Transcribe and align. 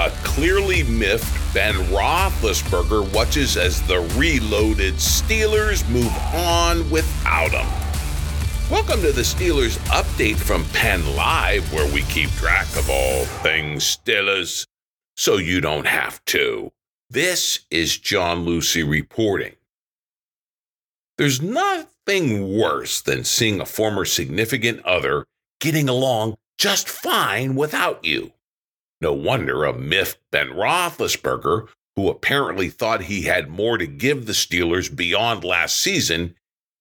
A 0.00 0.10
clearly 0.24 0.82
miffed 0.84 1.52
Ben 1.52 1.74
Roethlisberger 1.74 3.12
watches 3.12 3.58
as 3.58 3.82
the 3.82 4.00
reloaded 4.16 4.94
Steelers 4.94 5.86
move 5.90 6.10
on 6.34 6.88
without 6.90 7.50
him. 7.50 7.66
Welcome 8.70 9.02
to 9.02 9.12
the 9.12 9.20
Steelers 9.20 9.76
update 9.88 10.36
from 10.36 10.64
Penn 10.72 11.14
Live, 11.14 11.70
where 11.72 11.92
we 11.92 12.00
keep 12.04 12.30
track 12.30 12.66
of 12.76 12.88
all 12.88 13.26
things 13.42 13.98
Steelers 13.98 14.66
so 15.18 15.36
you 15.36 15.60
don't 15.60 15.86
have 15.86 16.24
to. 16.24 16.72
This 17.10 17.66
is 17.70 17.98
John 17.98 18.46
Luciew 18.46 18.88
reporting. 18.88 19.56
There's 21.18 21.42
nothing 21.42 22.56
worse 22.56 23.02
than 23.02 23.24
seeing 23.24 23.60
a 23.60 23.66
former 23.66 24.06
significant 24.06 24.82
other 24.86 25.26
getting 25.60 25.90
along 25.90 26.38
just 26.56 26.88
fine 26.88 27.54
without 27.54 28.02
you. 28.02 28.32
No 29.00 29.12
wonder 29.12 29.64
a 29.64 29.72
miffed 29.72 30.20
Ben 30.30 30.48
Roethlisberger, 30.48 31.68
who 31.96 32.08
apparently 32.08 32.68
thought 32.68 33.02
he 33.02 33.22
had 33.22 33.48
more 33.48 33.78
to 33.78 33.86
give 33.86 34.26
the 34.26 34.32
Steelers 34.32 34.94
beyond 34.94 35.44
last 35.44 35.78
season, 35.78 36.34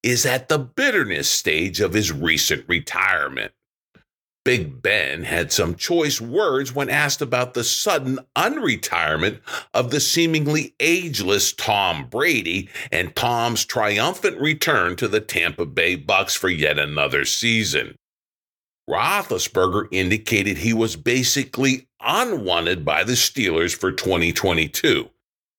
is 0.03 0.25
at 0.25 0.49
the 0.49 0.59
bitterness 0.59 1.29
stage 1.29 1.81
of 1.81 1.93
his 1.93 2.11
recent 2.11 2.65
retirement. 2.67 3.51
Big 4.45 4.81
Ben 4.81 5.23
had 5.23 5.51
some 5.51 5.75
choice 5.75 6.21
words 6.21 6.73
when 6.73 6.89
asked 6.89 7.21
about 7.21 7.53
the 7.53 7.63
sudden 7.63 8.19
unretirement 8.35 9.41
of 9.73 9.91
the 9.91 9.99
seemingly 9.99 10.73
ageless 10.79 11.51
Tom 11.53 12.07
Brady 12.09 12.69
and 12.91 13.15
Tom's 13.15 13.65
triumphant 13.65 14.39
return 14.39 14.95
to 14.95 15.07
the 15.07 15.19
Tampa 15.19 15.65
Bay 15.65 15.95
Bucks 15.95 16.35
for 16.35 16.49
yet 16.49 16.79
another 16.79 17.25
season. 17.25 17.95
Roethlisberger 18.89 19.87
indicated 19.91 20.57
he 20.57 20.73
was 20.73 20.95
basically 20.95 21.87
unwanted 22.01 22.83
by 22.83 23.03
the 23.03 23.13
Steelers 23.13 23.75
for 23.75 23.91
2022, 23.91 25.09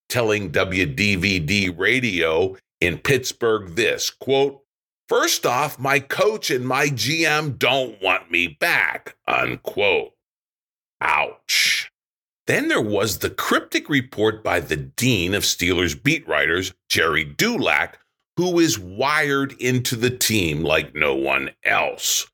telling 0.09 0.51
WDVE 0.51 1.77
Radio 1.79 2.57
in 2.81 2.97
Pittsburgh 2.97 3.75
this 3.75 4.09
quote, 4.09 4.61
First 5.07 5.45
off, 5.45 5.79
my 5.79 5.99
coach 5.99 6.51
and 6.51 6.67
my 6.67 6.87
GM 6.87 7.57
don't 7.57 8.01
want 8.01 8.31
me 8.31 8.47
back, 8.47 9.15
unquote. 9.27 10.11
Ouch. 10.99 11.89
Then 12.47 12.67
there 12.67 12.81
was 12.81 13.19
the 13.19 13.29
cryptic 13.29 13.87
report 13.89 14.43
by 14.43 14.59
the 14.59 14.75
dean 14.75 15.33
of 15.33 15.43
Steelers 15.43 16.01
beat 16.01 16.27
writers, 16.27 16.73
Gerry 16.89 17.23
Dulac, 17.23 17.97
who 18.35 18.59
is 18.59 18.77
wired 18.79 19.53
into 19.53 19.95
the 19.95 20.09
team 20.09 20.63
like 20.63 20.95
no 20.95 21.15
one 21.15 21.51
else. 21.63 22.27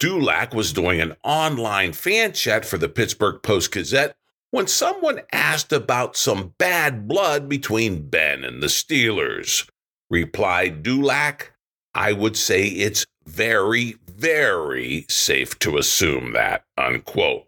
Dulac 0.00 0.54
was 0.54 0.72
doing 0.72 0.98
an 1.00 1.14
online 1.22 1.92
fan 1.92 2.32
chat 2.32 2.64
for 2.64 2.78
the 2.78 2.88
Pittsburgh 2.88 3.42
Post 3.42 3.72
Gazette 3.72 4.16
when 4.50 4.66
someone 4.66 5.20
asked 5.30 5.72
about 5.72 6.16
some 6.16 6.54
bad 6.56 7.06
blood 7.06 7.50
between 7.50 8.08
Ben 8.08 8.42
and 8.42 8.62
the 8.62 8.68
Steelers. 8.68 9.68
Replied 10.08 10.82
Dulac, 10.82 11.52
I 11.94 12.14
would 12.14 12.36
say 12.36 12.64
it's 12.64 13.04
very, 13.26 13.96
very 14.08 15.04
safe 15.10 15.58
to 15.58 15.76
assume 15.76 16.32
that, 16.32 16.64
unquote. 16.78 17.46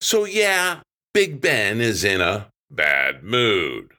So, 0.00 0.24
yeah, 0.24 0.80
Big 1.12 1.40
Ben 1.40 1.80
is 1.80 2.04
in 2.04 2.20
a 2.20 2.46
bad 2.70 3.24
mood. 3.24 3.92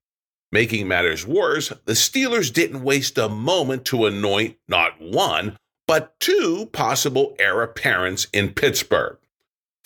Making 0.53 0.87
matters 0.87 1.27
worse, 1.27 1.73
the 1.83 1.93
Steelers 1.93 2.53
didn't 2.53 2.83
waste 2.83 3.17
a 3.17 3.27
moment 3.27 3.83
to 3.85 4.05
anoint 4.05 4.55
not 4.69 5.01
one, 5.01 5.57
but 5.87 6.19
two 6.19 6.69
possible 6.73 7.35
heir 7.39 7.61
apparents 7.61 8.27
in 8.33 8.53
Pittsburgh. 8.53 9.17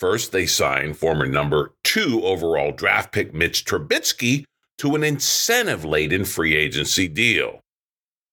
First, 0.00 0.32
they 0.32 0.46
signed 0.46 0.96
former 0.96 1.26
number 1.26 1.74
two 1.84 2.22
overall 2.24 2.72
draft 2.72 3.12
pick 3.12 3.32
Mitch 3.32 3.64
Trubisky 3.64 4.44
to 4.78 4.96
an 4.96 5.04
incentive 5.04 5.84
laden 5.84 6.24
free 6.24 6.56
agency 6.56 7.06
deal. 7.06 7.60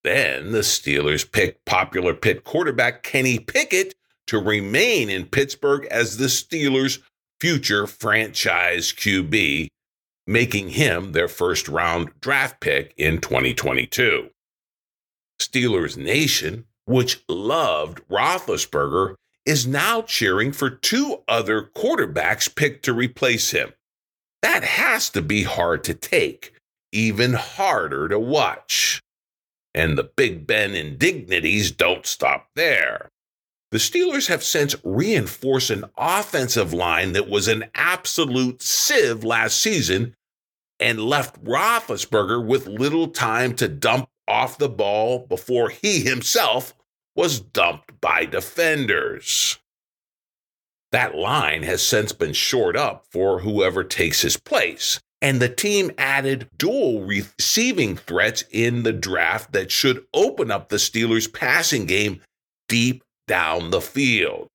Then 0.04 0.52
the 0.52 0.60
Steelers 0.60 1.30
picked 1.32 1.66
popular 1.66 2.16
Pitt 2.16 2.44
quarterback 2.44 3.04
Kenny 3.04 3.38
Pickett 3.38 3.94
to 4.28 4.40
remain 4.40 5.10
in 5.10 5.26
Pittsburgh 5.26 5.86
as 5.92 6.18
the 6.18 6.26
Steelers' 6.26 7.00
future 7.40 7.86
franchise 7.86 8.92
QB, 8.92 9.68
making 10.26 10.70
him 10.70 11.12
their 11.12 11.28
first 11.28 11.68
round 11.68 12.10
draft 12.20 12.60
pick 12.62 12.94
in 12.98 13.20
2022. 13.20 14.30
Steelers 15.40 15.98
Nation 15.98 16.66
which 16.90 17.24
loved 17.30 18.02
Roethlisberger, 18.10 19.14
is 19.46 19.68
now 19.68 20.02
cheering 20.02 20.52
for 20.52 20.72
two 20.72 21.22
other 21.28 21.62
quarterbacks 21.62 22.54
picked 22.54 22.84
to 22.86 22.94
replace 22.94 23.52
him. 23.52 23.72
That 24.42 24.64
has 24.64 25.12
to 25.12 25.22
be 25.22 25.44
hard 25.44 25.84
to 25.84 25.94
take, 25.94 26.54
even 26.92 27.34
harder 27.34 28.08
to 28.08 28.18
watch. 28.18 29.02
And 29.76 30.00
the 30.00 30.04
Big 30.04 30.48
Ben 30.48 30.74
indignities 30.74 31.70
don't 31.72 32.08
stop 32.08 32.48
there. 32.56 33.10
The 33.70 33.78
Steelers 33.78 34.28
have 34.28 34.44
since 34.44 34.76
reinforced 34.84 35.70
an 35.70 35.86
offensive 35.96 36.74
line 36.74 37.14
that 37.14 37.30
was 37.30 37.48
an 37.48 37.66
absolute 37.76 38.64
sieve 38.64 39.24
last 39.24 39.60
season 39.60 40.16
and 40.80 41.00
left 41.00 41.44
Roethlisberger 41.44 42.44
with 42.44 42.66
little 42.66 43.10
time 43.10 43.54
to 43.58 43.68
dump 43.68 44.10
off 44.28 44.58
the 44.58 44.70
ball 44.70 45.28
before 45.28 45.70
he 45.70 46.02
himself 46.02 46.74
was 47.20 47.42
dumped 47.42 48.00
by 48.00 48.24
defenders. 48.24 49.60
That 50.94 51.16
line 51.16 51.64
has 51.64 51.86
since 51.86 52.14
been 52.14 52.32
shored 52.32 52.78
up 52.78 53.08
for 53.12 53.40
whoever 53.40 53.84
takes 53.84 54.22
his 54.22 54.38
place, 54.38 55.02
and 55.22 55.42
the 55.42 55.50
team 55.50 55.92
added 55.98 56.48
dual 56.58 57.02
receiving 57.02 57.98
threats 57.98 58.46
in 58.52 58.84
the 58.84 58.94
draft 58.94 59.52
that 59.52 59.70
should 59.70 60.06
open 60.14 60.50
up 60.50 60.70
the 60.70 60.78
Steelers' 60.78 61.32
passing 61.32 61.86
game 61.86 62.22
deep 62.70 63.04
down 63.28 63.72
the 63.72 63.82
field. 63.82 64.48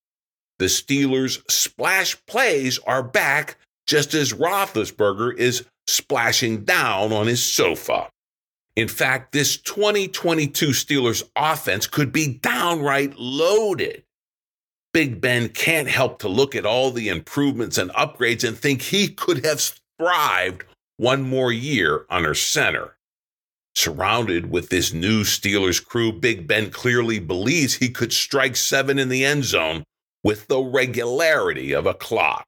The 0.59 0.71
Steelers' 0.71 1.43
splash 1.51 2.17
plays 2.25 2.79
are 2.87 3.03
back 3.03 3.59
just 3.87 4.15
as 4.15 4.33
Roethlisberger 4.33 5.37
is 5.37 5.67
splashing 5.87 6.65
down 6.65 7.13
on 7.13 7.27
his 7.27 7.45
sofa. 7.45 8.09
In 8.77 8.89
fact, 8.89 9.33
this 9.33 9.57
2022 9.57 10.69
Steelers 10.69 11.23
offense 11.37 11.87
could 11.87 12.13
be 12.13 12.39
downright 12.39 13.17
loaded. 13.19 14.03
Big 14.93 15.21
Ben 15.21 15.49
can't 15.49 15.89
help 15.89 16.19
to 16.21 16.29
look 16.29 16.55
at 16.55 16.67
all 16.67 16.91
the 16.91 17.09
improvements 17.09 17.79
and 17.79 17.91
upgrades 17.93 18.47
and 18.47 18.57
think 18.57 18.83
he 18.83 19.09
could 19.09 19.45
have 19.45 19.61
thrived 19.99 20.65
one 20.97 21.23
more 21.23 21.53
year 21.53 22.07
under 22.11 22.35
center. 22.35 22.97
Surrounded 23.77 24.51
with 24.51 24.69
this 24.69 24.93
new 24.93 25.23
Steelers 25.23 25.85
crew, 25.85 26.13
Big 26.13 26.47
Ben 26.47 26.71
clearly 26.71 27.19
believes 27.19 27.75
he 27.75 27.91
could 27.91 28.13
strike 28.13 28.55
seven 28.55 28.99
in 28.99 29.09
the 29.09 29.25
end 29.25 29.45
zone 29.45 29.83
with 30.23 30.47
the 30.47 30.61
regularity 30.61 31.73
of 31.73 31.87
a 31.87 31.95
clock. 31.95 32.47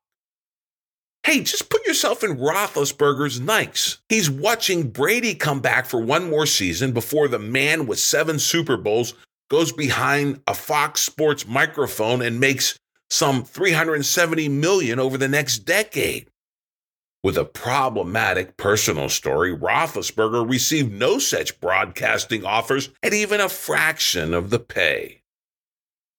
Hey, 1.26 1.40
just 1.40 1.70
put 1.70 1.84
yourself 1.84 2.22
in 2.22 2.36
Roethlisberger's 2.36 3.40
Nikes. 3.40 3.98
He's 4.08 4.30
watching 4.30 4.90
Brady 4.90 5.34
come 5.34 5.58
back 5.58 5.86
for 5.86 6.00
one 6.00 6.30
more 6.30 6.46
season 6.46 6.92
before 6.92 7.26
the 7.26 7.40
man 7.40 7.88
with 7.88 7.98
seven 7.98 8.38
Super 8.38 8.76
Bowls 8.76 9.12
goes 9.50 9.72
behind 9.72 10.40
a 10.46 10.54
Fox 10.54 11.00
Sports 11.00 11.44
microphone 11.44 12.22
and 12.22 12.38
makes 12.38 12.78
some 13.10 13.42
370 13.42 14.48
million 14.50 15.00
over 15.00 15.18
the 15.18 15.26
next 15.26 15.64
decade. 15.64 16.28
With 17.24 17.36
a 17.36 17.44
problematic 17.44 18.56
personal 18.56 19.08
story, 19.08 19.52
Roethlisberger 19.52 20.48
received 20.48 20.92
no 20.92 21.18
such 21.18 21.60
broadcasting 21.60 22.44
offers 22.44 22.90
at 23.02 23.12
even 23.12 23.40
a 23.40 23.48
fraction 23.48 24.32
of 24.32 24.50
the 24.50 24.60
pay. 24.60 25.22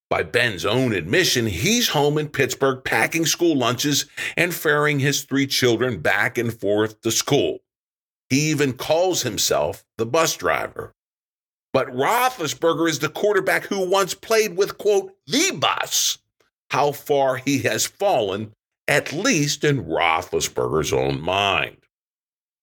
By 0.10 0.24
Ben's 0.24 0.66
own 0.66 0.94
admission, 0.94 1.48
he's 1.48 1.90
home 1.90 2.18
in 2.18 2.30
Pittsburgh 2.30 2.84
packing 2.84 3.26
school 3.26 3.58
lunches 3.58 4.06
and 4.38 4.54
ferrying 4.54 5.00
his 5.00 5.24
three 5.24 5.48
children 5.48 6.00
back 6.00 6.38
and 6.38 6.58
forth 6.58 7.02
to 7.02 7.12
school. 7.12 7.60
He 8.30 8.50
even 8.50 8.74
calls 8.74 9.24
himself 9.24 9.84
the 9.98 10.06
bus 10.06 10.36
driver. 10.36 10.94
But 11.74 11.88
Roethlisberger 11.88 12.90
is 12.90 13.00
the 13.00 13.10
quarterback 13.10 13.66
who 13.66 13.90
once 13.90 14.14
played 14.14 14.58
with, 14.58 14.78
quote, 14.78 15.12
the 15.28 15.52
bus. 15.52 16.18
How 16.72 16.92
far 16.92 17.38
he 17.38 17.60
has 17.60 17.86
fallen 17.86 18.54
at 18.88 19.12
least 19.12 19.64
in 19.64 19.84
Roethlisberger's 19.84 20.94
own 20.94 21.22
mind. 21.22 21.78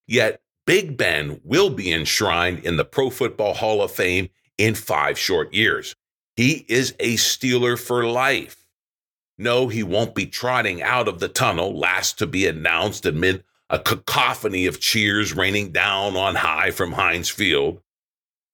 Yet, 0.07 0.41
Big 0.67 0.97
Ben 0.97 1.41
will 1.45 1.69
be 1.71 1.93
enshrined 1.93 2.61
in 2.61 2.77
the 2.77 2.85
Pro 2.85 3.11
Football 3.11 3.55
Hall 3.55 3.83
of 3.83 3.91
Fame 3.91 4.31
in 4.57 4.75
five 4.75 5.19
short 5.19 5.53
years. 5.53 5.95
He 6.37 6.65
is 6.69 6.95
a 6.99 7.15
Steeler 7.15 7.79
for 7.79 8.05
life. 8.07 8.67
No, 9.39 9.69
he 9.69 9.83
won't 9.83 10.15
be 10.15 10.27
trotting 10.27 10.83
out 10.83 11.09
of 11.09 11.21
the 11.21 11.29
tunnel, 11.29 11.77
last 11.79 12.19
to 12.19 12.27
be 12.27 12.47
announced 12.47 13.07
amid 13.07 13.45
a 13.71 13.79
cacophony 13.79 14.67
of 14.67 14.81
cheers 14.81 15.33
raining 15.35 15.73
down 15.73 16.17
on 16.17 16.37
high 16.37 16.71
from 16.71 16.93
Heinz 16.93 17.29
Field. 17.29 17.81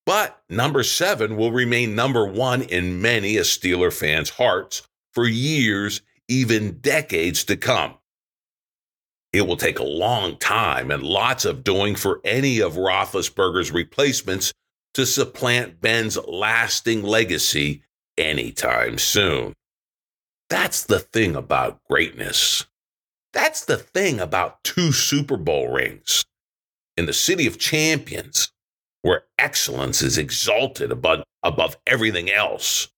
But 0.07 0.43
number 0.49 0.83
seven 0.83 1.37
will 1.37 1.53
remain 1.53 1.95
number 1.95 2.27
one 2.27 2.63
in 2.63 3.03
many 3.03 3.37
a 3.37 3.43
Steeler 3.43 3.93
fan's 3.93 4.31
hearts 4.31 4.83
for 5.13 5.27
years, 5.27 6.01
even 6.29 6.79
decades 6.81 7.45
to 7.45 7.57
come. 7.57 7.95
It 9.33 9.47
will 9.47 9.57
take 9.57 9.79
a 9.79 9.85
long 9.85 10.37
time 10.39 10.91
and 10.91 11.03
lots 11.03 11.45
of 11.45 11.63
doing 11.63 11.95
for 11.95 12.21
any 12.25 12.61
of 12.61 12.75
Roethlisberger's 12.75 13.71
replacements 13.71 14.53
to 14.95 15.07
supplant 15.07 15.81
Ben's 15.81 16.19
lasting 16.27 17.03
legacy 17.03 17.83
anytime 18.19 18.99
soon. 18.99 19.55
That's 20.49 20.85
the 20.85 20.99
thing 20.99 21.37
about 21.37 21.81
greatness. 21.89 22.67
That's 23.33 23.65
the 23.65 23.77
thing 23.77 24.19
about 24.19 24.63
two 24.65 24.93
Super 24.93 25.37
Bowl 25.37 25.69
rings. 25.69 26.25
In 26.97 27.07
the 27.07 27.13
city 27.13 27.47
of 27.47 27.59
champions, 27.59 28.51
where 29.03 29.23
excellence 29.39 30.03
is 30.03 30.19
exalted 30.19 30.91
above, 30.91 31.23
above 31.43 31.77
everything 31.87 32.31
else, 32.31 32.89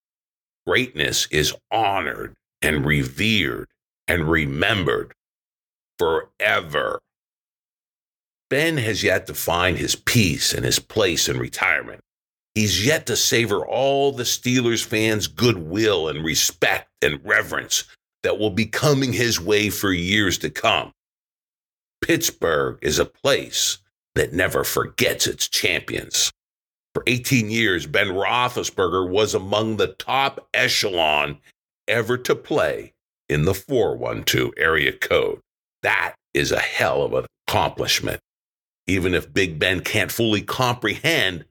greatness 0.66 1.28
is 1.30 1.54
honored 1.70 2.34
and 2.62 2.86
revered 2.86 3.68
and 4.08 4.28
remembered 4.28 5.12
forever. 5.98 7.00
Ben 8.52 8.76
has 8.76 9.02
yet 9.02 9.26
to 9.28 9.34
find 9.34 9.78
his 9.78 9.96
peace 9.96 10.52
and 10.52 10.62
his 10.62 10.78
place 10.78 11.26
in 11.26 11.38
retirement. 11.38 12.02
He's 12.54 12.84
yet 12.84 13.06
to 13.06 13.16
savor 13.16 13.66
all 13.66 14.12
the 14.12 14.24
Steelers 14.24 14.84
fans' 14.84 15.26
goodwill 15.26 16.06
and 16.06 16.22
respect 16.22 16.90
and 17.00 17.18
reverence 17.24 17.84
that 18.22 18.38
will 18.38 18.50
be 18.50 18.66
coming 18.66 19.14
his 19.14 19.40
way 19.40 19.70
for 19.70 19.90
years 19.90 20.36
to 20.36 20.50
come. 20.50 20.92
Pittsburgh 22.02 22.78
is 22.82 22.98
a 22.98 23.06
place 23.06 23.78
that 24.16 24.34
never 24.34 24.64
forgets 24.64 25.26
its 25.26 25.48
champions. 25.48 26.30
For 26.92 27.04
18 27.06 27.48
years, 27.48 27.86
Ben 27.86 28.08
Roethlisberger 28.08 29.08
was 29.08 29.34
among 29.34 29.78
the 29.78 29.94
top 29.94 30.46
echelon 30.52 31.38
ever 31.88 32.18
to 32.18 32.34
play 32.34 32.92
in 33.30 33.46
the 33.46 33.54
412 33.54 34.52
area 34.58 34.92
code. 34.92 35.40
That 35.82 36.16
is 36.34 36.52
a 36.52 36.60
hell 36.60 37.02
of 37.02 37.14
an 37.14 37.24
accomplishment, 37.48 38.20
even 38.86 39.14
if 39.14 39.32
Big 39.32 39.58
Ben 39.58 39.80
can't 39.80 40.12
fully 40.12 40.42
comprehend 40.42 41.44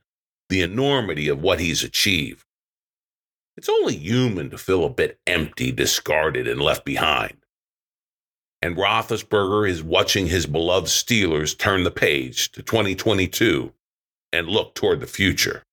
the 0.50 0.62
enormity 0.62 1.28
of 1.28 1.42
what 1.42 1.60
he's 1.60 1.84
achieved. 1.84 2.46
It's 3.58 3.70
only 3.70 3.96
human 3.96 4.50
to 4.50 4.58
feel 4.58 4.86
a 4.86 4.90
bit 4.90 5.20
empty, 5.28 5.72
discarded, 5.72 6.48
and 6.48 6.62
left 6.62 6.84
behind. 6.86 7.38
And 8.62 8.76
Roethlisberger 8.76 9.68
is 9.68 9.82
watching 9.82 10.28
his 10.28 10.46
beloved 10.46 10.88
Steelers 10.88 11.58
turn 11.58 11.84
the 11.84 11.92
page 11.92 12.52
to 12.52 12.62
2022 12.62 13.74
and 14.34 14.48
look 14.48 14.76
toward 14.76 15.00
the 15.00 15.08
future. 15.08 15.64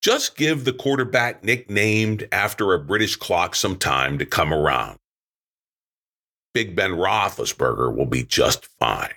Just 0.00 0.36
give 0.36 0.64
the 0.64 0.72
quarterback 0.72 1.42
nicknamed 1.42 2.28
after 2.30 2.72
a 2.72 2.78
British 2.78 3.16
clock 3.16 3.54
some 3.54 3.76
time 3.76 4.18
to 4.18 4.26
come 4.26 4.54
around. 4.54 4.98
Big 6.54 6.76
Ben 6.76 6.92
Roethlisberger 6.92 7.94
will 7.94 8.06
be 8.06 8.22
just 8.22 8.66
fine. 8.66 9.14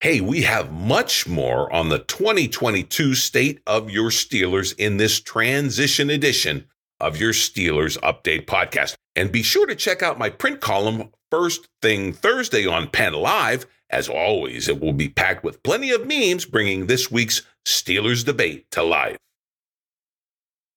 Hey, 0.00 0.22
we 0.22 0.40
have 0.42 0.72
much 0.72 1.28
more 1.28 1.70
on 1.70 1.90
the 1.90 1.98
2022 1.98 3.14
state 3.14 3.60
of 3.66 3.90
your 3.90 4.08
Steelers 4.08 4.74
in 4.78 4.96
this 4.96 5.20
transition 5.20 6.08
edition 6.08 6.64
of 6.98 7.20
your 7.20 7.34
Steelers 7.34 7.98
Update 7.98 8.46
podcast. 8.46 8.94
And 9.14 9.30
be 9.30 9.42
sure 9.42 9.66
to 9.66 9.74
check 9.74 10.02
out 10.02 10.18
my 10.18 10.30
print 10.30 10.62
column 10.62 11.10
first 11.30 11.68
thing 11.82 12.14
Thursday 12.14 12.66
on 12.66 12.88
Penn 12.88 13.12
Live. 13.12 13.66
As 13.90 14.08
always, 14.08 14.68
it 14.68 14.80
will 14.80 14.94
be 14.94 15.10
packed 15.10 15.44
with 15.44 15.62
plenty 15.62 15.90
of 15.90 16.06
memes 16.06 16.46
bringing 16.46 16.86
this 16.86 17.10
week's 17.10 17.42
Steelers 17.66 18.24
debate 18.24 18.70
to 18.70 18.82
life. 18.82 19.18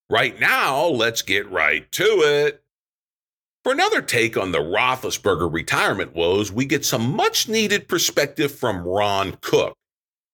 Right 0.10 0.38
now, 0.38 0.84
let's 0.86 1.22
get 1.22 1.50
right 1.50 1.90
to 1.94 2.04
it. 2.04 2.63
For 3.64 3.72
another 3.72 4.02
take 4.02 4.36
on 4.36 4.52
the 4.52 4.60
Roethlisberger 4.60 5.52
retirement 5.52 6.14
woes, 6.14 6.52
we 6.52 6.66
get 6.66 6.84
some 6.84 7.16
much 7.16 7.48
needed 7.48 7.88
perspective 7.88 8.54
from 8.54 8.86
Ron 8.86 9.38
Cook. 9.40 9.74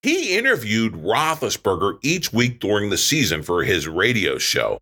He 0.01 0.35
interviewed 0.35 0.93
Roethlisberger 0.93 1.99
each 2.01 2.33
week 2.33 2.59
during 2.59 2.89
the 2.89 2.97
season 2.97 3.43
for 3.43 3.63
his 3.63 3.87
radio 3.87 4.39
show. 4.39 4.79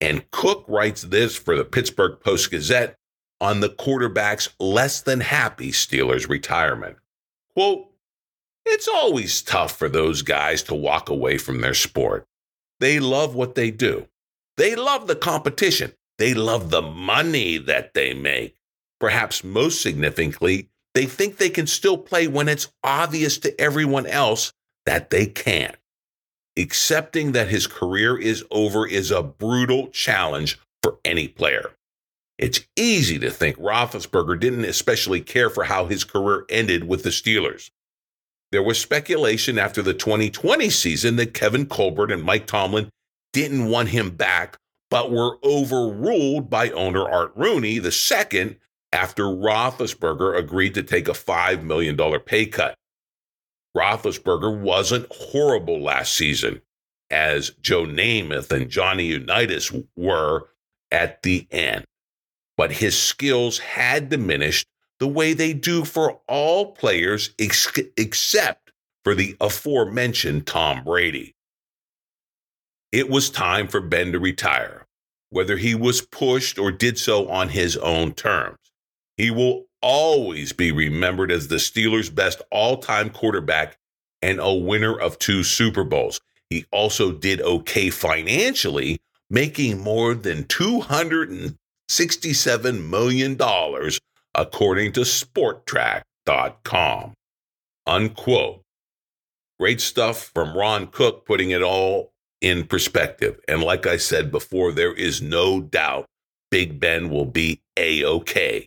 And 0.00 0.28
Cook 0.32 0.64
writes 0.66 1.02
this 1.02 1.36
for 1.36 1.56
the 1.56 1.64
Pittsburgh 1.64 2.18
Post 2.18 2.50
Gazette 2.50 2.96
on 3.40 3.60
the 3.60 3.68
quarterback's 3.68 4.48
less 4.58 5.00
than 5.00 5.20
happy 5.20 5.70
Steelers 5.70 6.28
retirement. 6.28 6.96
Quote, 7.54 7.92
It's 8.66 8.88
always 8.88 9.40
tough 9.40 9.78
for 9.78 9.88
those 9.88 10.22
guys 10.22 10.64
to 10.64 10.74
walk 10.74 11.10
away 11.10 11.38
from 11.38 11.60
their 11.60 11.74
sport. 11.74 12.26
They 12.80 12.98
love 12.98 13.36
what 13.36 13.54
they 13.54 13.70
do. 13.70 14.08
They 14.56 14.74
love 14.74 15.06
the 15.06 15.16
competition. 15.16 15.92
They 16.18 16.34
love 16.34 16.70
the 16.70 16.82
money 16.82 17.58
that 17.58 17.94
they 17.94 18.14
make. 18.14 18.56
Perhaps 19.00 19.44
most 19.44 19.82
significantly, 19.82 20.68
they 20.94 21.06
think 21.06 21.36
they 21.36 21.50
can 21.50 21.66
still 21.66 21.98
play 21.98 22.28
when 22.28 22.48
it's 22.48 22.72
obvious 22.82 23.38
to 23.38 23.60
everyone 23.60 24.06
else 24.06 24.52
that 24.86 25.10
they 25.10 25.26
can't. 25.26 25.76
Accepting 26.56 27.32
that 27.32 27.48
his 27.48 27.66
career 27.66 28.16
is 28.16 28.44
over 28.50 28.86
is 28.86 29.10
a 29.10 29.22
brutal 29.22 29.88
challenge 29.88 30.58
for 30.82 30.98
any 31.04 31.26
player. 31.26 31.72
It's 32.38 32.60
easy 32.76 33.18
to 33.20 33.30
think 33.30 33.56
Roethlisberger 33.58 34.38
didn't 34.38 34.64
especially 34.64 35.20
care 35.20 35.50
for 35.50 35.64
how 35.64 35.86
his 35.86 36.04
career 36.04 36.44
ended 36.48 36.86
with 36.86 37.02
the 37.02 37.10
Steelers. 37.10 37.70
There 38.52 38.62
was 38.62 38.80
speculation 38.80 39.58
after 39.58 39.82
the 39.82 39.94
2020 39.94 40.70
season 40.70 41.16
that 41.16 41.34
Kevin 41.34 41.66
Colbert 41.66 42.12
and 42.12 42.22
Mike 42.22 42.46
Tomlin 42.46 42.88
didn't 43.32 43.66
want 43.66 43.88
him 43.88 44.10
back 44.10 44.58
but 44.94 45.10
were 45.10 45.38
overruled 45.42 46.48
by 46.48 46.70
owner 46.70 47.02
Art 47.02 47.32
Rooney 47.34 47.80
II 47.80 48.56
after 48.92 49.24
Roethlisberger 49.24 50.38
agreed 50.38 50.74
to 50.74 50.84
take 50.84 51.08
a 51.08 51.12
$5 51.12 51.64
million 51.64 51.96
pay 52.20 52.46
cut. 52.46 52.76
Roethlisberger 53.76 54.56
wasn't 54.56 55.08
horrible 55.10 55.82
last 55.82 56.14
season, 56.14 56.62
as 57.10 57.50
Joe 57.60 57.86
Namath 57.86 58.52
and 58.52 58.70
Johnny 58.70 59.06
Unitas 59.06 59.72
were 59.96 60.44
at 60.92 61.24
the 61.24 61.48
end. 61.50 61.84
But 62.56 62.70
his 62.70 62.96
skills 62.96 63.58
had 63.58 64.10
diminished 64.10 64.68
the 65.00 65.08
way 65.08 65.32
they 65.32 65.54
do 65.54 65.84
for 65.84 66.20
all 66.28 66.70
players 66.70 67.30
ex- 67.36 67.66
except 67.96 68.70
for 69.02 69.16
the 69.16 69.36
aforementioned 69.40 70.46
Tom 70.46 70.84
Brady. 70.84 71.34
It 72.92 73.10
was 73.10 73.28
time 73.28 73.66
for 73.66 73.80
Ben 73.80 74.12
to 74.12 74.20
retire, 74.20 74.83
whether 75.34 75.56
he 75.56 75.74
was 75.74 76.00
pushed 76.00 76.60
or 76.60 76.70
did 76.70 76.96
so 76.96 77.28
on 77.28 77.48
his 77.48 77.76
own 77.78 78.12
terms. 78.12 78.56
He 79.16 79.32
will 79.32 79.64
always 79.82 80.52
be 80.52 80.70
remembered 80.70 81.32
as 81.32 81.48
the 81.48 81.56
Steelers' 81.56 82.14
best 82.14 82.40
all 82.52 82.76
time 82.76 83.10
quarterback 83.10 83.76
and 84.22 84.38
a 84.38 84.54
winner 84.54 84.96
of 84.96 85.18
two 85.18 85.42
Super 85.42 85.82
Bowls. 85.82 86.20
He 86.50 86.66
also 86.70 87.10
did 87.10 87.42
okay 87.42 87.90
financially, 87.90 89.00
making 89.28 89.80
more 89.80 90.14
than 90.14 90.44
$267 90.44 92.88
million, 92.88 93.36
according 94.36 94.92
to 94.92 95.00
Spotrac.com. 95.00 97.12
Unquote. 97.88 98.60
Great 99.58 99.80
stuff 99.80 100.30
from 100.32 100.56
Ron 100.56 100.86
Cook, 100.86 101.26
putting 101.26 101.50
it 101.50 101.62
all 101.62 102.13
in 102.44 102.66
perspective. 102.66 103.40
And 103.48 103.62
like 103.62 103.86
I 103.86 103.96
said 103.96 104.30
before, 104.30 104.70
there 104.70 104.92
is 104.92 105.22
no 105.22 105.62
doubt 105.62 106.04
Big 106.50 106.78
Ben 106.78 107.08
will 107.08 107.24
be 107.24 107.62
A 107.78 108.04
OK. 108.04 108.66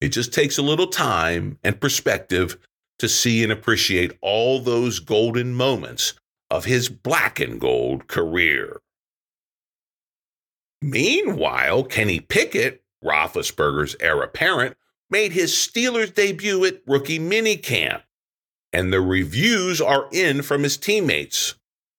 It 0.00 0.08
just 0.08 0.32
takes 0.32 0.56
a 0.56 0.62
little 0.62 0.86
time 0.86 1.58
and 1.62 1.78
perspective 1.78 2.56
to 2.98 3.06
see 3.08 3.42
and 3.42 3.52
appreciate 3.52 4.16
all 4.22 4.60
those 4.60 4.98
golden 4.98 5.54
moments 5.54 6.14
of 6.50 6.64
his 6.64 6.88
black 6.88 7.38
and 7.38 7.60
gold 7.60 8.08
career. 8.08 8.80
Meanwhile, 10.80 11.84
Kenny 11.84 12.20
Pickett, 12.20 12.82
Roethlisberger's 13.04 13.94
heir 14.00 14.22
apparent, 14.22 14.74
made 15.10 15.32
his 15.32 15.52
Steelers 15.52 16.14
debut 16.14 16.64
at 16.64 16.80
rookie 16.86 17.18
minicamp, 17.18 18.02
and 18.72 18.90
the 18.90 19.02
reviews 19.02 19.82
are 19.82 20.08
in 20.12 20.40
from 20.40 20.62
his 20.62 20.78
teammates. 20.78 21.56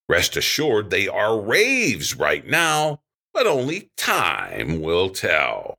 Rest 0.10 0.36
assured, 0.36 0.90
they 0.90 1.08
are 1.08 1.40
raves 1.40 2.18
right 2.18 2.46
now, 2.46 3.02
but 3.32 3.46
only 3.46 3.92
time 3.96 4.82
will 4.82 5.12
tell. 5.12 5.78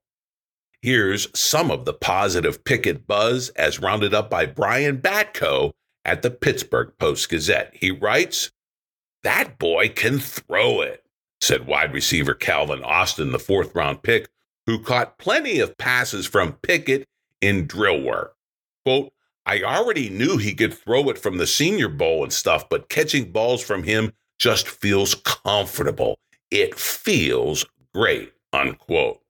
Here's 0.81 1.29
some 1.39 1.71
of 1.71 1.85
the 1.85 1.93
positive 1.93 2.65
Pickett 2.65 3.09
buzz 3.09 3.51
as 3.51 3.81
rounded 3.81 4.15
up 4.15 4.31
by 4.31 4.47
Brian 4.47 4.99
Batko 4.99 5.73
at 6.05 6.23
the 6.23 6.31
Pittsburgh 6.31 6.93
Post 6.99 7.29
Gazette. 7.29 7.75
He 7.75 7.91
writes, 7.91 8.53
That 9.25 9.59
boy 9.59 9.89
can 9.89 10.21
throw 10.21 10.81
it, 10.81 11.05
said 11.41 11.67
wide 11.67 11.93
receiver 11.93 12.33
Calvin 12.33 12.85
Austin, 12.85 13.33
the 13.33 13.39
fourth 13.41 13.75
round 13.75 14.03
pick, 14.03 14.29
who 14.67 14.79
caught 14.81 15.19
plenty 15.19 15.59
of 15.59 15.77
passes 15.77 16.25
from 16.25 16.53
Pickett 16.63 17.09
in 17.41 17.67
drill 17.67 18.01
work. 18.01 18.37
Quote, 18.87 19.13
I 19.45 19.63
already 19.63 20.09
knew 20.09 20.37
he 20.37 20.55
could 20.55 20.73
throw 20.73 21.09
it 21.09 21.19
from 21.19 21.39
the 21.39 21.47
Senior 21.47 21.89
Bowl 21.89 22.23
and 22.23 22.33
stuff, 22.33 22.69
but 22.69 22.89
catching 22.89 23.33
balls 23.33 23.63
from 23.63 23.83
him 23.83 24.13
just 24.41 24.67
feels 24.67 25.15
comfortable. 25.15 26.19
It 26.51 26.77
feels 26.77 27.65
great, 27.95 28.33
unquote. 28.53 29.21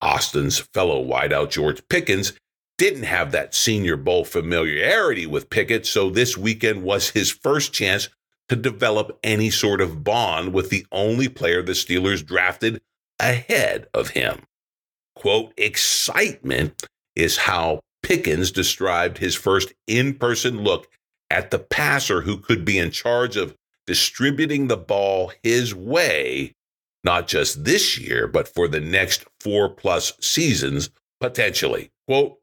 Austin's 0.00 0.58
fellow 0.58 1.04
wideout 1.04 1.50
George 1.50 1.86
Pickens 1.88 2.32
didn't 2.78 3.04
have 3.04 3.30
that 3.30 3.54
Senior 3.54 3.96
Bowl 3.96 4.24
familiarity 4.24 5.26
with 5.26 5.50
Pickett, 5.50 5.86
so 5.86 6.10
this 6.10 6.36
weekend 6.36 6.82
was 6.82 7.10
his 7.10 7.30
first 7.30 7.72
chance 7.72 8.08
to 8.48 8.56
develop 8.56 9.18
any 9.22 9.50
sort 9.50 9.80
of 9.80 10.02
bond 10.02 10.52
with 10.52 10.70
the 10.70 10.84
only 10.90 11.28
player 11.28 11.62
the 11.62 11.72
Steelers 11.72 12.26
drafted 12.26 12.80
ahead 13.20 13.86
of 13.94 14.10
him. 14.10 14.42
Quote, 15.14 15.52
excitement 15.56 16.82
is 17.14 17.36
how 17.36 17.80
Pickens 18.02 18.50
described 18.50 19.18
his 19.18 19.36
first 19.36 19.72
in 19.86 20.14
person 20.14 20.64
look 20.64 20.88
at 21.30 21.50
the 21.50 21.58
passer 21.58 22.22
who 22.22 22.36
could 22.36 22.64
be 22.64 22.78
in 22.78 22.90
charge 22.90 23.36
of 23.36 23.54
distributing 23.86 24.68
the 24.68 24.76
ball 24.76 25.32
his 25.42 25.74
way 25.74 26.54
not 27.04 27.26
just 27.26 27.64
this 27.64 27.98
year, 27.98 28.26
but 28.26 28.48
for 28.48 28.68
the 28.68 28.80
next 28.80 29.24
four 29.40 29.68
plus 29.68 30.12
seasons, 30.20 30.90
potentially. 31.20 31.90
Quote, 32.06 32.38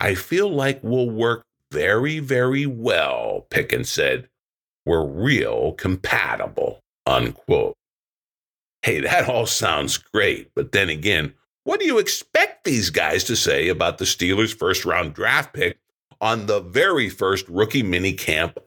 I 0.00 0.14
feel 0.14 0.50
like 0.50 0.80
we'll 0.82 1.10
work 1.10 1.44
very, 1.70 2.18
very 2.18 2.66
well, 2.66 3.46
Pickens 3.50 3.90
said. 3.90 4.28
We're 4.84 5.06
real 5.06 5.72
compatible, 5.72 6.80
unquote. 7.06 7.76
Hey, 8.82 9.00
that 9.00 9.28
all 9.28 9.46
sounds 9.46 9.96
great, 9.96 10.50
but 10.56 10.72
then 10.72 10.88
again, 10.88 11.34
what 11.64 11.78
do 11.78 11.86
you 11.86 11.98
expect 11.98 12.64
these 12.64 12.90
guys 12.90 13.22
to 13.24 13.36
say 13.36 13.68
about 13.68 13.98
the 13.98 14.04
Steelers' 14.04 14.56
first 14.56 14.84
round 14.84 15.14
draft 15.14 15.54
pick 15.54 15.78
on 16.20 16.46
the 16.46 16.60
very 16.60 17.08
first 17.08 17.48
rookie 17.48 17.84
mini 17.84 18.12
camp 18.12 18.58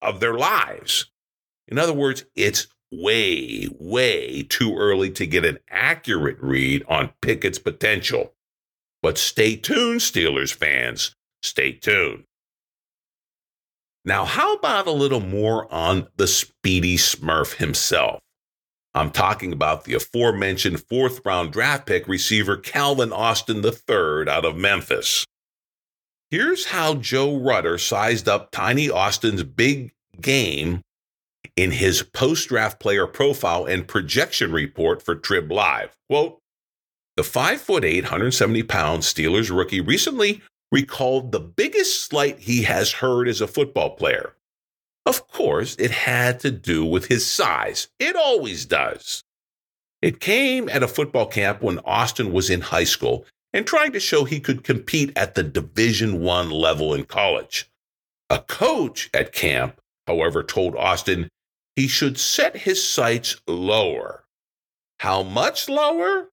of 0.00 0.20
their 0.20 0.34
lives? 0.34 1.10
In 1.68 1.78
other 1.78 1.92
words, 1.92 2.24
it's 2.34 2.66
way, 2.92 3.68
way 3.78 4.42
too 4.48 4.76
early 4.76 5.10
to 5.10 5.26
get 5.26 5.44
an 5.44 5.58
accurate 5.68 6.38
read 6.40 6.84
on 6.88 7.12
Pickett's 7.20 7.58
potential. 7.58 8.34
But 9.02 9.18
stay 9.18 9.56
tuned, 9.56 10.00
Steelers 10.00 10.52
fans. 10.54 11.14
Stay 11.42 11.72
tuned. 11.72 12.24
Now, 14.04 14.24
how 14.24 14.54
about 14.54 14.86
a 14.86 14.92
little 14.92 15.20
more 15.20 15.72
on 15.72 16.08
the 16.16 16.26
speedy 16.26 16.96
Smurf 16.96 17.54
himself? 17.54 18.20
I'm 18.94 19.10
talking 19.10 19.52
about 19.52 19.84
the 19.84 19.94
aforementioned 19.94 20.80
fourth 20.88 21.20
round 21.24 21.52
draft 21.52 21.86
pick 21.86 22.06
receiver 22.06 22.56
Calvin 22.56 23.12
Austin 23.12 23.64
III 23.64 24.28
out 24.28 24.44
of 24.44 24.56
Memphis. 24.56 25.24
Here's 26.30 26.66
how 26.66 26.94
Joe 26.94 27.36
Rutter 27.36 27.78
sized 27.78 28.28
up 28.28 28.50
Tiny 28.50 28.90
Austin's 28.90 29.42
big 29.42 29.92
game 30.20 30.80
in 31.56 31.70
his 31.70 32.02
post 32.02 32.48
draft 32.48 32.80
player 32.80 33.06
profile 33.06 33.64
and 33.64 33.88
projection 33.88 34.52
report 34.52 35.02
for 35.02 35.14
Trib 35.14 35.50
Live. 35.50 35.96
Quote, 36.08 36.38
the 37.16 37.22
5'8, 37.22 38.02
170 38.02 38.62
pound 38.64 39.02
Steelers 39.02 39.56
rookie 39.56 39.80
recently 39.80 40.42
recalled 40.72 41.30
the 41.30 41.40
biggest 41.40 42.02
slight 42.02 42.40
he 42.40 42.62
has 42.62 42.92
heard 42.92 43.28
as 43.28 43.40
a 43.40 43.46
football 43.46 43.90
player. 43.90 44.34
Of 45.06 45.28
course, 45.28 45.76
it 45.78 45.90
had 45.90 46.40
to 46.40 46.50
do 46.50 46.84
with 46.84 47.06
his 47.06 47.26
size. 47.26 47.88
It 48.00 48.16
always 48.16 48.64
does. 48.64 49.22
It 50.02 50.18
came 50.18 50.68
at 50.68 50.82
a 50.82 50.88
football 50.88 51.26
camp 51.26 51.62
when 51.62 51.78
Austin 51.84 52.32
was 52.32 52.50
in 52.50 52.62
high 52.62 52.84
school 52.84 53.24
and 53.52 53.66
trying 53.66 53.92
to 53.92 54.00
show 54.00 54.24
he 54.24 54.40
could 54.40 54.64
compete 54.64 55.12
at 55.16 55.34
the 55.34 55.44
Division 55.44 56.20
1 56.20 56.50
level 56.50 56.92
in 56.92 57.04
college. 57.04 57.70
A 58.28 58.40
coach 58.40 59.08
at 59.14 59.32
camp, 59.32 59.80
however, 60.06 60.42
told 60.42 60.74
Austin 60.74 61.28
he 61.76 61.88
should 61.88 62.18
set 62.18 62.58
his 62.58 62.86
sights 62.86 63.36
lower. 63.46 64.24
How 65.00 65.22
much 65.22 65.68
lower? 65.68 66.30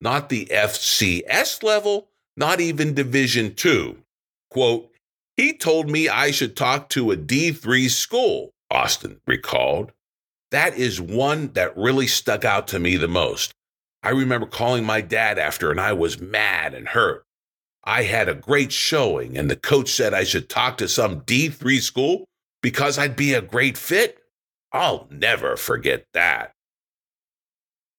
Not 0.00 0.28
the 0.28 0.46
FCS 0.46 1.62
level, 1.62 2.08
not 2.36 2.60
even 2.60 2.94
Division 2.94 3.54
2. 3.54 3.98
Quote, 4.50 4.90
he 5.36 5.52
told 5.52 5.90
me 5.90 6.08
I 6.08 6.30
should 6.30 6.56
talk 6.56 6.88
to 6.90 7.10
a 7.10 7.16
D3 7.16 7.90
school, 7.90 8.50
Austin 8.70 9.20
recalled. 9.26 9.92
That 10.50 10.76
is 10.76 11.00
one 11.00 11.52
that 11.54 11.76
really 11.76 12.06
stuck 12.06 12.44
out 12.44 12.68
to 12.68 12.78
me 12.78 12.96
the 12.96 13.08
most. 13.08 13.52
I 14.02 14.10
remember 14.10 14.46
calling 14.46 14.84
my 14.84 15.00
dad 15.00 15.38
after, 15.38 15.70
and 15.70 15.80
I 15.80 15.94
was 15.94 16.20
mad 16.20 16.74
and 16.74 16.88
hurt. 16.88 17.24
I 17.84 18.04
had 18.04 18.28
a 18.28 18.34
great 18.34 18.70
showing, 18.70 19.36
and 19.36 19.50
the 19.50 19.56
coach 19.56 19.90
said 19.90 20.14
I 20.14 20.24
should 20.24 20.48
talk 20.48 20.78
to 20.78 20.88
some 20.88 21.22
D3 21.22 21.80
school 21.80 22.24
because 22.62 22.98
I'd 22.98 23.16
be 23.16 23.34
a 23.34 23.42
great 23.42 23.76
fit. 23.76 24.23
I'll 24.74 25.06
never 25.08 25.56
forget 25.56 26.04
that. 26.14 26.52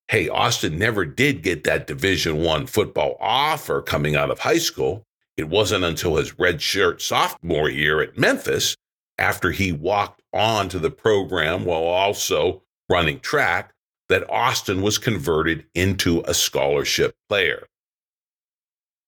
Hey, 0.10 0.27
Austin 0.27 0.77
never 0.77 1.05
did 1.05 1.41
get 1.41 1.63
that 1.63 1.88
Division 1.88 2.44
1 2.44 2.67
football 2.67 3.15
offer 3.22 3.82
coming 3.82 4.17
out 4.17 4.29
of 4.29 4.39
high 4.39 4.58
school. 4.58 5.03
It 5.38 5.48
wasn't 5.48 5.86
until 5.86 6.17
his 6.17 6.34
redshirt 6.34 7.00
sophomore 7.01 7.70
year 7.70 8.01
at 8.01 8.17
Memphis, 8.17 8.75
after 9.17 9.51
he 9.51 9.72
walked 9.72 10.22
on 10.34 10.67
to 10.67 10.77
the 10.77 10.91
program 10.91 11.63
while 11.63 11.84
also 11.84 12.62
running 12.89 13.22
track, 13.22 13.72
that 14.10 14.29
Austin 14.29 14.82
was 14.82 14.98
converted 14.98 15.65
into 15.74 16.24
a 16.27 16.34
scholarship 16.34 17.15
player. 17.29 17.67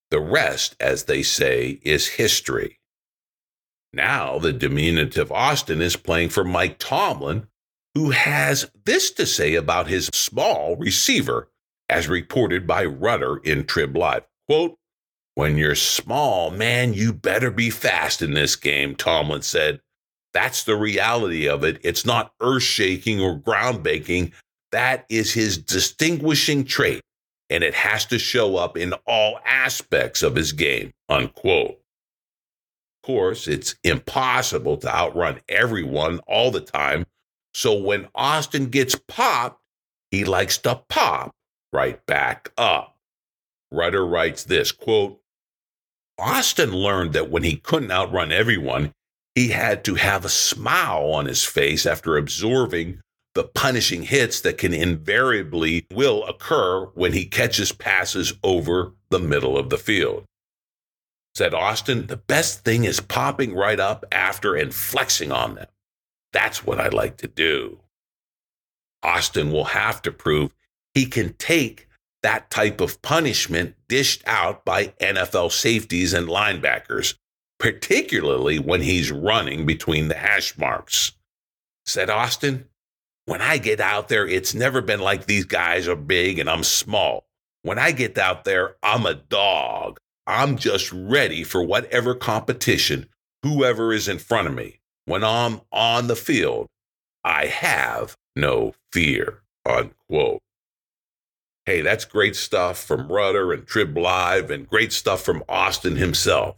The 0.09 0.21
rest, 0.21 0.77
as 0.79 1.03
they 1.03 1.21
say, 1.21 1.81
is 1.83 2.07
history. 2.07 2.79
Now, 3.91 4.39
the 4.39 4.53
diminutive 4.53 5.33
Austin 5.33 5.81
is 5.81 5.97
playing 5.97 6.29
for 6.29 6.45
Mike 6.45 6.79
Tomlin, 6.79 7.47
who 7.98 8.12
has 8.12 8.70
this 8.86 9.10
to 9.10 9.25
say 9.25 9.56
about 9.56 9.88
his 9.88 10.08
small 10.13 10.75
receiver, 10.75 11.50
as 11.89 12.08
reported 12.08 12.68
by 12.68 12.86
Rutter 12.86 13.38
in 13.38 13.66
Trib 13.66 13.98
Live. 13.98 14.22
Quote, 14.48 14.77
when 15.34 15.58
you're 15.58 15.74
small, 15.74 16.51
man, 16.51 16.94
you 16.94 17.12
better 17.12 17.50
be 17.50 17.72
fast 17.72 18.22
in 18.22 18.36
this 18.36 18.56
game, 18.56 18.96
Tomlin 18.96 19.42
said. 19.42 19.82
That's 20.32 20.63
the 20.63 20.75
reality 20.75 21.50
of 21.50 21.63
it. 21.63 21.80
It's 21.84 22.06
not 22.06 22.34
earth 22.39 22.62
shaking 22.62 23.20
or 23.20 23.36
ground 23.36 23.82
breaking. 23.82 24.32
That 24.72 25.08
is 25.10 25.34
his 25.34 25.58
distinguishing 25.58 26.66
trait, 26.66 27.01
and 27.50 27.63
it 27.63 27.74
has 27.74 28.06
to 28.06 28.20
show 28.20 28.58
up 28.58 28.77
in 28.77 28.94
all 29.08 29.39
aspects 29.44 30.22
of 30.22 30.36
his 30.36 30.51
game. 30.51 30.92
Unquote. 31.10 31.80
Of 33.01 33.08
course, 33.08 33.48
it's 33.48 33.74
impossible 33.84 34.77
to 34.77 34.96
outrun 34.96 35.39
everyone 35.50 36.20
all 36.27 36.51
the 36.51 36.62
time 36.62 37.08
so 37.57 37.73
when 37.73 38.07
Austin 38.13 38.67
gets 38.67 38.93
popped, 39.07 39.59
he 40.11 40.23
likes 40.23 40.59
to 40.59 40.83
pop 40.89 41.31
right 41.73 42.05
back 42.05 42.51
up. 42.55 42.99
Rutter 43.71 44.05
writes 44.05 44.43
this 44.43 44.71
quote, 44.71 45.19
Austin 46.19 46.71
learned 46.71 47.13
that 47.13 47.31
when 47.31 47.41
he 47.41 47.55
couldn't 47.55 47.89
outrun 47.89 48.31
everyone, 48.31 48.91
he 49.33 49.47
had 49.47 49.83
to 49.85 49.95
have 49.95 50.23
a 50.23 50.29
smile 50.29 51.11
on 51.11 51.25
his 51.25 51.43
face 51.43 51.87
after 51.87 52.15
absorbing 52.15 53.01
the 53.33 53.45
punishing 53.45 54.03
hits 54.03 54.39
that 54.41 54.59
can 54.59 54.71
invariably 54.71 55.87
will 55.91 56.25
occur 56.27 56.85
when 56.93 57.13
he 57.13 57.25
catches 57.25 57.71
passes 57.71 58.33
over 58.43 58.93
the 59.09 59.17
middle 59.19 59.57
of 59.57 59.71
the 59.71 59.79
field. 59.79 60.25
Said 61.33 61.55
Austin, 61.55 62.05
the 62.05 62.17
best 62.17 62.63
thing 62.63 62.83
is 62.83 62.99
popping 62.99 63.55
right 63.55 63.79
up 63.79 64.05
after 64.11 64.53
and 64.53 64.71
flexing 64.71 65.31
on 65.31 65.55
them. 65.55 65.67
That's 66.38 66.63
what 66.63 66.79
I 66.79 66.89
like 66.89 67.17
to 67.17 67.27
do. 67.27 67.79
Austin 69.01 69.51
will 69.51 69.63
have 69.63 70.03
to 70.03 70.12
prove 70.12 70.53
he 70.94 71.08
can 71.08 71.34
take 71.34 71.88
that 72.22 72.51
type 72.51 72.79
of 72.79 73.01
punishment 73.01 73.74
dished 73.88 74.22
out 74.27 74.63
by 74.63 74.94
NFL 75.01 75.51
safeties 75.51 76.13
and 76.13 76.27
linebackers, 76.27 77.15
particularly 77.60 78.60
when 78.60 78.84
he's 78.84 79.12
running 79.12 79.65
between 79.65 80.10
the 80.10 80.13
hash 80.13 80.56
marks. 80.60 81.13
Said 81.88 82.12
Austin, 82.12 82.65
when 83.25 83.41
I 83.41 83.58
get 83.58 83.79
out 83.79 84.08
there, 84.08 84.27
it's 84.27 84.53
never 84.53 84.79
been 84.79 85.00
like 85.00 85.25
these 85.25 85.46
guys 85.46 85.88
are 85.88 85.96
big 85.96 86.38
and 86.38 86.48
I'm 86.48 86.63
small. 86.63 87.25
When 87.63 87.79
I 87.79 87.91
get 87.91 88.15
out 88.20 88.44
there, 88.44 88.75
I'm 88.84 89.08
a 89.08 89.15
dog. 89.15 89.98
I'm 90.27 90.56
just 90.58 90.91
ready 90.94 91.44
for 91.44 91.63
whatever 91.63 92.13
competition, 92.13 93.10
whoever 93.41 93.91
is 93.91 94.08
in 94.08 94.20
front 94.20 94.48
of 94.48 94.53
me 94.53 94.82
when 95.07 95.23
I'm 95.23 95.61
on 95.71 96.07
the 96.07 96.17
field, 96.17 96.67
I 97.23 97.45
have 97.45 98.17
no 98.35 98.75
fear, 98.91 99.41
unquote. 99.65 100.41
Hey, 101.65 101.81
that's 101.81 102.03
great 102.03 102.35
stuff 102.35 102.83
from 102.83 103.07
Rutter 103.07 103.53
and 103.53 103.65
Trib 103.65 103.97
Live 103.97 104.51
and 104.51 104.69
great 104.69 104.91
stuff 104.91 105.21
from 105.21 105.43
Austin 105.47 105.95
himself. 105.95 106.57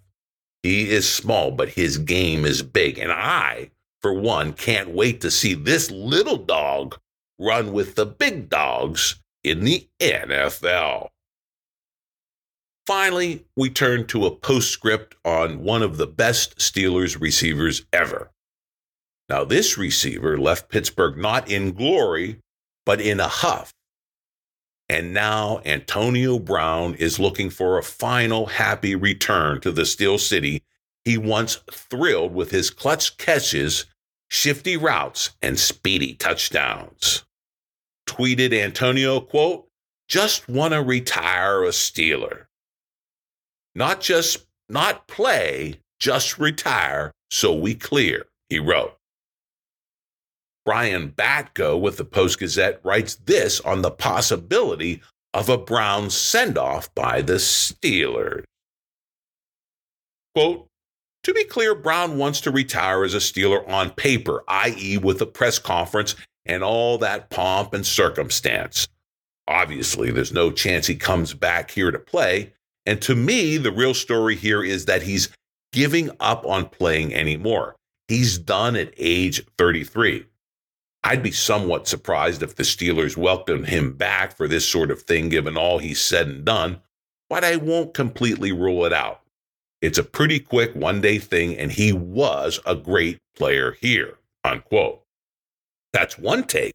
He 0.63 0.89
is 0.89 1.07
small, 1.11 1.51
but 1.51 1.69
his 1.69 1.99
game 1.99 2.43
is 2.43 2.63
big. 2.63 2.97
And 2.97 3.11
I, 3.11 3.69
for 4.01 4.13
one, 4.13 4.53
can't 4.53 4.89
wait 4.89 5.21
to 5.21 5.31
see 5.31 5.53
this 5.53 5.91
little 5.91 6.37
dog 6.37 6.97
run 7.37 7.71
with 7.71 7.93
the 7.93 8.05
big 8.05 8.49
dogs 8.49 9.21
in 9.43 9.63
the 9.63 9.87
NFL. 9.99 11.09
Finally, 12.87 13.45
we 13.55 13.69
turn 13.69 14.07
to 14.07 14.25
a 14.25 14.35
postscript 14.35 15.13
on 15.23 15.63
one 15.63 15.83
of 15.83 15.97
the 15.97 16.07
best 16.07 16.57
Steelers 16.57 17.21
receivers 17.21 17.85
ever. 17.93 18.31
Now, 19.29 19.43
this 19.43 19.77
receiver 19.77 20.37
left 20.37 20.69
Pittsburgh 20.69 21.17
not 21.17 21.49
in 21.49 21.73
glory, 21.73 22.39
but 22.85 22.99
in 22.99 23.19
a 23.19 23.27
huff. 23.27 23.73
And 24.87 25.13
now 25.13 25.61
Antonio 25.65 26.39
Brown 26.39 26.95
is 26.95 27.19
looking 27.19 27.51
for 27.51 27.77
a 27.77 27.83
final 27.83 28.47
happy 28.47 28.95
return 28.95 29.61
to 29.61 29.71
the 29.71 29.85
Steel 29.85 30.17
City 30.17 30.63
he 31.05 31.17
once 31.17 31.59
thrilled 31.71 32.33
with 32.33 32.51
his 32.51 32.69
clutch 32.69 33.17
catches, 33.17 33.85
shifty 34.29 34.77
routes, 34.77 35.31
and 35.41 35.57
speedy 35.57 36.13
touchdowns. 36.13 37.23
Tweeted 38.07 38.53
Antonio, 38.53 39.19
quote, 39.19 39.67
just 40.07 40.47
want 40.49 40.73
to 40.73 40.83
retire 40.83 41.63
a 41.63 41.69
Steeler. 41.69 42.45
Not 43.73 44.01
just 44.01 44.45
not 44.67 45.07
play, 45.07 45.79
just 45.99 46.37
retire 46.37 47.11
so 47.31 47.53
we 47.53 47.75
clear, 47.75 48.25
he 48.49 48.59
wrote. 48.59 48.98
Brian 50.69 51.09
Batko 51.09 51.81
with 51.81 51.97
the 51.97 52.05
Post 52.05 52.37
Gazette 52.37 52.79
writes 52.83 53.15
this 53.15 53.59
on 53.61 53.81
the 53.81 53.89
possibility 53.89 55.01
of 55.33 55.49
a 55.49 55.57
Brown 55.57 56.11
send 56.11 56.59
off 56.59 56.93
by 56.93 57.23
the 57.23 57.37
Steelers. 57.37 58.43
Quote, 60.35 60.67
to 61.23 61.33
be 61.33 61.43
clear, 61.45 61.73
Brown 61.73 62.19
wants 62.19 62.39
to 62.41 62.51
retire 62.51 63.03
as 63.03 63.15
a 63.15 63.17
Steeler 63.17 63.67
on 63.67 63.89
paper, 63.89 64.43
i.e., 64.47 64.99
with 64.99 65.19
a 65.23 65.25
press 65.25 65.57
conference 65.57 66.15
and 66.45 66.63
all 66.63 66.99
that 66.99 67.31
pomp 67.31 67.73
and 67.73 67.83
circumstance. 67.83 68.87
Obviously, 69.47 70.11
there's 70.11 70.31
no 70.31 70.51
chance 70.51 70.85
he 70.85 70.95
comes 70.95 71.33
back 71.33 71.71
here 71.71 71.89
to 71.89 71.97
play. 71.97 72.53
And 72.85 73.01
to 73.01 73.15
me, 73.15 73.57
the 73.57 73.71
real 73.71 73.95
story 73.95 74.35
here 74.35 74.63
is 74.63 74.85
that 74.85 75.01
he's 75.01 75.29
giving 75.73 76.11
up 76.19 76.45
on 76.45 76.69
playing 76.69 77.15
anymore. 77.15 77.75
He's 78.07 78.37
done 78.37 78.75
at 78.75 78.93
age 78.97 79.43
33. 79.57 80.27
I'd 81.03 81.23
be 81.23 81.31
somewhat 81.31 81.87
surprised 81.87 82.43
if 82.43 82.55
the 82.55 82.63
Steelers 82.63 83.15
welcomed 83.15 83.67
him 83.67 83.93
back 83.93 84.35
for 84.35 84.47
this 84.47 84.67
sort 84.67 84.91
of 84.91 85.03
thing, 85.03 85.29
given 85.29 85.57
all 85.57 85.79
he's 85.79 86.01
said 86.01 86.27
and 86.27 86.45
done, 86.45 86.81
but 87.29 87.43
I 87.43 87.55
won't 87.55 87.93
completely 87.93 88.51
rule 88.51 88.85
it 88.85 88.93
out. 88.93 89.21
It's 89.81 89.97
a 89.97 90.03
pretty 90.03 90.39
quick 90.39 90.75
one 90.75 90.99
day 90.99 91.17
thing, 91.17 91.57
and 91.57 91.71
he 91.71 91.93
was 91.93 92.59
a 92.65 92.75
great 92.75 93.19
player 93.35 93.77
here. 93.79 94.17
Unquote. 94.43 95.03
That's 95.93 96.17
one 96.17 96.43
take. 96.43 96.73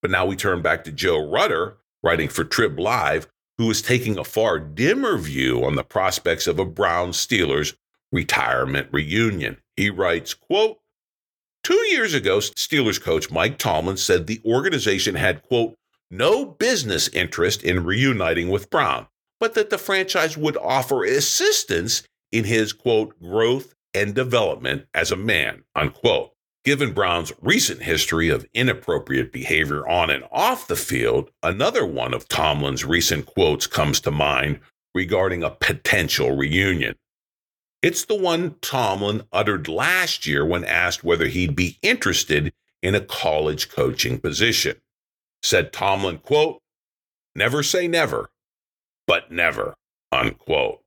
But 0.00 0.10
now 0.10 0.24
we 0.24 0.36
turn 0.36 0.62
back 0.62 0.84
to 0.84 0.92
Joe 0.92 1.30
Rutter, 1.30 1.76
writing 2.02 2.28
for 2.28 2.44
Trib 2.44 2.78
Live, 2.78 3.26
who 3.58 3.70
is 3.70 3.82
taking 3.82 4.16
a 4.16 4.24
far 4.24 4.58
dimmer 4.58 5.18
view 5.18 5.64
on 5.64 5.74
the 5.74 5.84
prospects 5.84 6.46
of 6.46 6.58
a 6.58 6.64
Brown 6.64 7.10
Steelers 7.10 7.74
retirement 8.12 8.88
reunion. 8.92 9.58
He 9.76 9.90
writes, 9.90 10.32
quote, 10.32 10.78
Two 11.68 11.86
years 11.90 12.14
ago, 12.14 12.38
Steelers 12.38 12.98
coach 12.98 13.30
Mike 13.30 13.58
Tomlin 13.58 13.98
said 13.98 14.26
the 14.26 14.40
organization 14.42 15.16
had, 15.16 15.42
quote, 15.42 15.74
no 16.10 16.46
business 16.46 17.08
interest 17.08 17.62
in 17.62 17.84
reuniting 17.84 18.48
with 18.48 18.70
Brown, 18.70 19.06
but 19.38 19.52
that 19.52 19.68
the 19.68 19.76
franchise 19.76 20.34
would 20.34 20.56
offer 20.56 21.04
assistance 21.04 22.04
in 22.32 22.44
his, 22.44 22.72
quote, 22.72 23.20
growth 23.20 23.74
and 23.92 24.14
development 24.14 24.86
as 24.94 25.12
a 25.12 25.16
man, 25.16 25.62
unquote. 25.74 26.30
Given 26.64 26.94
Brown's 26.94 27.34
recent 27.42 27.82
history 27.82 28.30
of 28.30 28.46
inappropriate 28.54 29.30
behavior 29.30 29.86
on 29.86 30.08
and 30.08 30.24
off 30.32 30.68
the 30.68 30.74
field, 30.74 31.30
another 31.42 31.84
one 31.84 32.14
of 32.14 32.28
Tomlin's 32.28 32.86
recent 32.86 33.26
quotes 33.26 33.66
comes 33.66 34.00
to 34.00 34.10
mind 34.10 34.60
regarding 34.94 35.42
a 35.42 35.50
potential 35.50 36.34
reunion. 36.34 36.94
It's 37.82 38.04
the 38.04 38.16
one 38.16 38.56
Tomlin 38.60 39.22
uttered 39.32 39.68
last 39.68 40.26
year 40.26 40.44
when 40.44 40.64
asked 40.64 41.04
whether 41.04 41.26
he'd 41.28 41.54
be 41.54 41.78
interested 41.80 42.52
in 42.82 42.94
a 42.94 43.00
college 43.00 43.68
coaching 43.68 44.18
position. 44.18 44.76
Said 45.42 45.72
Tomlin, 45.72 46.18
quote, 46.18 46.60
never 47.36 47.62
say 47.62 47.86
never, 47.86 48.30
but 49.06 49.30
never, 49.30 49.74
unquote. 50.10 50.80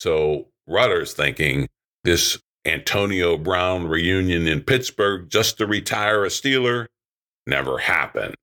So 0.00 0.48
Rutter's 0.66 1.14
thinking 1.14 1.68
this 2.04 2.38
Antonio 2.66 3.38
Brown 3.38 3.86
reunion 3.86 4.46
in 4.46 4.60
Pittsburgh 4.60 5.30
just 5.30 5.58
to 5.58 5.66
retire 5.66 6.24
a 6.24 6.28
Steeler 6.28 6.86
never 7.46 7.78
happened. 7.78 8.34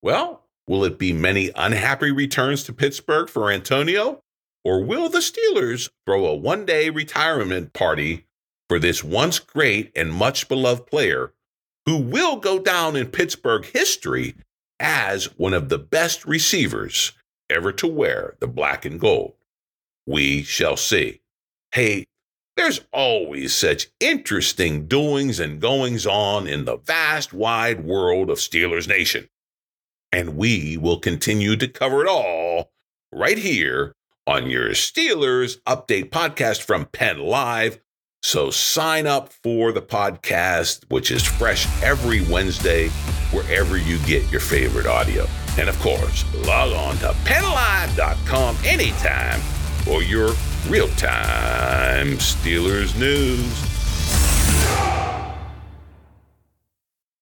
Well, 0.00 0.46
will 0.66 0.84
it 0.84 0.98
be 0.98 1.12
many 1.12 1.50
unhappy 1.54 2.10
returns 2.10 2.64
to 2.64 2.72
Pittsburgh 2.72 3.28
for 3.28 3.50
Antonio? 3.50 4.20
Or 4.64 4.82
will 4.82 5.10
the 5.10 5.18
Steelers 5.18 5.90
throw 6.06 6.26
a 6.26 6.34
one 6.34 6.64
day 6.64 6.88
retirement 6.88 7.72
party 7.74 8.24
for 8.68 8.78
this 8.78 9.04
once 9.04 9.38
great 9.38 9.92
and 9.94 10.12
much 10.12 10.48
beloved 10.48 10.86
player 10.86 11.34
who 11.84 11.98
will 11.98 12.36
go 12.36 12.58
down 12.58 12.96
in 12.96 13.08
Pittsburgh 13.08 13.66
history 13.66 14.34
as 14.80 15.26
one 15.38 15.52
of 15.52 15.68
the 15.68 15.78
best 15.78 16.24
receivers 16.24 17.12
ever 17.50 17.72
to 17.72 17.86
wear 17.86 18.36
the 18.40 18.48
black 18.48 18.86
and 18.86 18.98
gold? 18.98 19.34
We 20.06 20.42
shall 20.42 20.78
see. 20.78 21.20
Hey, 21.72 22.06
there's 22.56 22.80
always 22.92 23.54
such 23.54 23.88
interesting 24.00 24.86
doings 24.86 25.40
and 25.40 25.60
goings 25.60 26.06
on 26.06 26.46
in 26.46 26.64
the 26.64 26.76
vast, 26.76 27.34
wide 27.34 27.84
world 27.84 28.30
of 28.30 28.38
Steelers 28.38 28.88
Nation. 28.88 29.28
And 30.10 30.36
we 30.36 30.76
will 30.76 31.00
continue 31.00 31.56
to 31.56 31.68
cover 31.68 32.02
it 32.02 32.08
all 32.08 32.70
right 33.12 33.36
here 33.36 33.94
on 34.26 34.48
your 34.48 34.70
Steelers 34.70 35.60
Update 35.62 36.10
podcast 36.10 36.62
from 36.62 36.86
Penn 36.86 37.18
Live. 37.18 37.78
So 38.22 38.50
sign 38.50 39.06
up 39.06 39.32
for 39.32 39.72
the 39.72 39.82
podcast, 39.82 40.84
which 40.88 41.10
is 41.10 41.24
fresh 41.24 41.66
every 41.82 42.22
Wednesday, 42.22 42.88
wherever 43.30 43.76
you 43.76 43.98
get 44.00 44.30
your 44.30 44.40
favorite 44.40 44.86
audio. 44.86 45.26
And 45.58 45.68
of 45.68 45.78
course, 45.80 46.24
log 46.46 46.72
on 46.72 46.96
to 46.98 47.08
pennlive.com 47.24 48.56
anytime 48.64 49.40
for 49.84 50.02
your 50.02 50.32
real 50.68 50.88
time 50.88 52.16
Steelers 52.16 52.98
news. 52.98 53.73